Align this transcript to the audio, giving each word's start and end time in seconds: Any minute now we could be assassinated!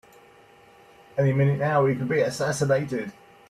Any 1.15 1.31
minute 1.31 1.59
now 1.59 1.83
we 1.85 1.93
could 1.95 2.07
be 2.07 2.21
assassinated! 2.21 3.13